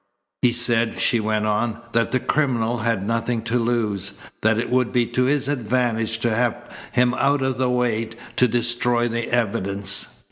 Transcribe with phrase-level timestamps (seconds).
[0.41, 4.13] "He said," she went on, "that the criminal had nothing to lose.
[4.41, 6.55] That it would be to his advantage to have
[6.91, 10.07] him out of the way, to destroy that evidence."